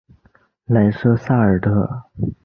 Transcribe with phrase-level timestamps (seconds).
[0.65, 2.05] 莱瑟萨尔特。